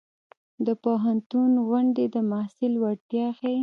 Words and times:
د 0.65 0.67
پوهنتون 0.83 1.51
غونډې 1.67 2.05
د 2.13 2.17
محصل 2.31 2.73
وړتیا 2.81 3.27
ښيي. 3.37 3.57